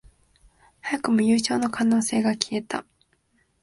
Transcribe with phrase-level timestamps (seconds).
[0.81, 2.87] 早くも優勝の可能性が消えた